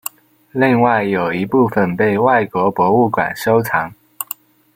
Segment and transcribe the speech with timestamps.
[0.53, 3.93] 另外有一部份被外国博物馆收藏。